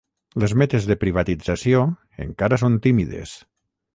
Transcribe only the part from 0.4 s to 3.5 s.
Les metes de privatització encara són tímides.